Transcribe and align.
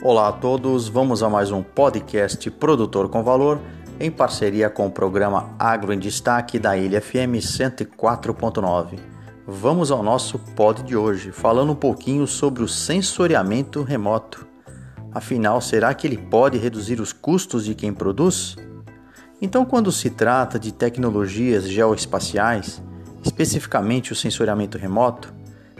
Olá 0.00 0.28
a 0.28 0.32
todos, 0.32 0.88
vamos 0.88 1.24
a 1.24 1.28
mais 1.28 1.50
um 1.50 1.60
podcast 1.60 2.48
Produtor 2.52 3.08
com 3.08 3.24
Valor 3.24 3.60
em 3.98 4.12
parceria 4.12 4.70
com 4.70 4.86
o 4.86 4.90
programa 4.92 5.52
Agro 5.58 5.92
em 5.92 5.98
Destaque 5.98 6.56
da 6.56 6.76
Ilha 6.76 7.00
FM 7.00 7.34
104.9. 7.40 8.96
Vamos 9.44 9.90
ao 9.90 10.00
nosso 10.00 10.38
pod 10.38 10.84
de 10.84 10.96
hoje, 10.96 11.32
falando 11.32 11.72
um 11.72 11.74
pouquinho 11.74 12.28
sobre 12.28 12.62
o 12.62 12.68
sensoriamento 12.68 13.82
remoto. 13.82 14.46
Afinal, 15.10 15.60
será 15.60 15.92
que 15.92 16.06
ele 16.06 16.16
pode 16.16 16.58
reduzir 16.58 17.00
os 17.00 17.12
custos 17.12 17.64
de 17.64 17.74
quem 17.74 17.92
produz? 17.92 18.54
Então, 19.42 19.64
quando 19.64 19.90
se 19.90 20.10
trata 20.10 20.60
de 20.60 20.70
tecnologias 20.70 21.68
geoespaciais, 21.68 22.80
especificamente 23.24 24.12
o 24.12 24.16
sensoriamento 24.16 24.78
remoto, 24.78 25.34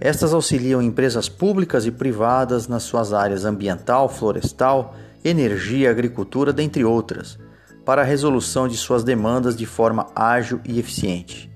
estas 0.00 0.32
auxiliam 0.32 0.80
empresas 0.80 1.28
públicas 1.28 1.84
e 1.84 1.90
privadas 1.90 2.66
nas 2.66 2.82
suas 2.82 3.12
áreas 3.12 3.44
ambiental, 3.44 4.08
florestal, 4.08 4.94
energia, 5.22 5.90
agricultura, 5.90 6.52
dentre 6.54 6.84
outras, 6.84 7.38
para 7.84 8.00
a 8.00 8.04
resolução 8.04 8.66
de 8.66 8.78
suas 8.78 9.04
demandas 9.04 9.54
de 9.54 9.66
forma 9.66 10.06
ágil 10.16 10.58
e 10.64 10.78
eficiente. 10.78 11.52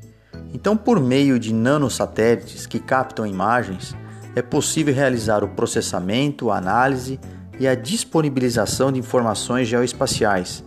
Então, 0.53 0.77
por 0.77 1.01
meio 1.01 1.39
de 1.39 1.55
nanosatélites 1.55 2.67
que 2.67 2.79
captam 2.79 3.27
imagens, 3.27 3.97
é 4.37 4.43
possível 4.43 4.95
realizar 4.95 5.43
o 5.43 5.49
processamento, 5.49 6.51
a 6.51 6.59
análise 6.59 7.19
e 7.59 7.67
a 7.67 7.75
disponibilização 7.75 8.93
de 8.93 8.99
informações 8.99 9.69
geoespaciais 9.69 10.63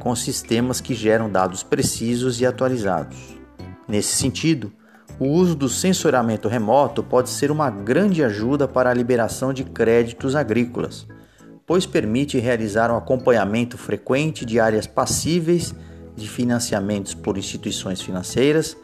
com 0.00 0.16
sistemas 0.16 0.80
que 0.80 0.94
geram 0.94 1.30
dados 1.30 1.62
precisos 1.62 2.40
e 2.40 2.46
atualizados. 2.46 3.18
Nesse 3.86 4.14
sentido, 4.16 4.72
o 5.18 5.26
uso 5.26 5.54
do 5.54 5.68
sensoriamento 5.68 6.48
remoto 6.48 7.02
pode 7.02 7.28
ser 7.30 7.50
uma 7.50 7.68
grande 7.68 8.22
ajuda 8.24 8.66
para 8.66 8.90
a 8.90 8.94
liberação 8.94 9.52
de 9.52 9.64
créditos 9.64 10.34
agrícolas, 10.34 11.06
pois 11.66 11.86
permite 11.86 12.38
realizar 12.38 12.90
um 12.90 12.96
acompanhamento 12.96 13.76
frequente 13.76 14.44
de 14.44 14.58
áreas 14.58 14.86
passíveis 14.86 15.74
de 16.16 16.28
financiamentos 16.28 17.14
por 17.14 17.38
instituições 17.38 18.00
financeiras, 18.00 18.76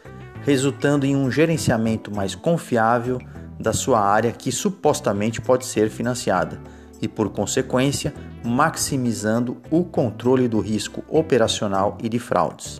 resultando 0.42 1.04
em 1.04 1.16
um 1.16 1.30
gerenciamento 1.30 2.14
mais 2.14 2.34
confiável 2.34 3.18
da 3.58 3.72
sua 3.72 4.00
área 4.00 4.32
que 4.32 4.52
supostamente 4.52 5.40
pode 5.40 5.66
ser 5.66 5.90
financiada 5.90 6.60
e, 7.00 7.08
por 7.08 7.30
consequência, 7.30 8.14
maximizando 8.44 9.56
o 9.70 9.84
controle 9.84 10.46
do 10.48 10.60
risco 10.60 11.02
operacional 11.08 11.98
e 12.02 12.08
de 12.08 12.18
fraudes. 12.18 12.78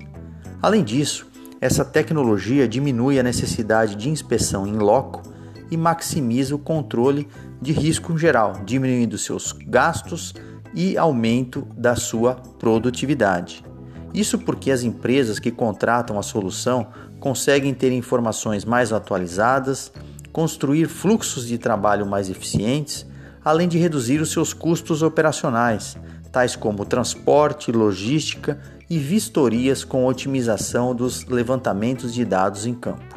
Além 0.63 0.85
disso, 0.85 1.27
essa 1.61 1.85
tecnologia 1.85 2.69
diminui 2.69 3.19
a 3.19 3.23
necessidade 3.23 3.95
de 3.97 4.09
inspeção 4.09 4.67
em 4.67 4.77
loco 4.77 5.23
e 5.71 5.77
maximiza 5.77 6.55
o 6.55 6.59
controle 6.59 7.29
de 7.61 7.73
risco 7.73 8.13
em 8.13 8.19
geral, 8.19 8.63
diminuindo 8.65 9.19
seus 9.19 9.53
gastos 9.53 10.35
e 10.75 10.97
aumento 10.97 11.67
da 11.77 11.97
sua 11.97 12.35
produtividade. 12.59 13.65
Isso 14.13 14.39
porque 14.39 14.71
as 14.71 14.83
empresas 14.83 15.39
que 15.39 15.51
contratam 15.51 16.19
a 16.19 16.23
solução 16.23 16.89
conseguem 17.19 17.75
ter 17.75 17.93
informações 17.93 18.65
mais 18.65 18.93
atualizadas, 18.93 19.93
construir 20.33 20.87
fluxos 20.87 21.47
de 21.47 21.59
trabalho 21.59 22.07
mais 22.07 22.31
eficientes 22.31 23.07
além 23.47 23.69
de 23.69 23.79
reduzir 23.79 24.21
os 24.21 24.33
seus 24.33 24.53
custos 24.53 25.03
operacionais, 25.03 25.97
tais 26.33 26.57
como 26.57 26.85
transporte, 26.85 27.71
logística 27.71 28.61
e 28.89 28.99
vistorias 28.99 29.85
com 29.85 30.07
otimização 30.07 30.95
dos 30.95 31.25
levantamentos 31.27 32.15
de 32.15 32.25
dados 32.25 32.67
em 32.67 32.75
campo. 32.75 33.17